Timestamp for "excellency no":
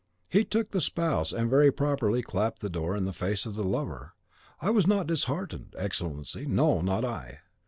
5.77-6.81